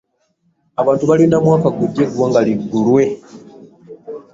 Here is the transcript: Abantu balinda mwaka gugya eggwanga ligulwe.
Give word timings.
Abantu 0.81 1.03
balinda 1.09 1.37
mwaka 1.43 1.67
gugya 1.79 2.01
eggwanga 2.07 2.39
ligulwe. 2.47 3.03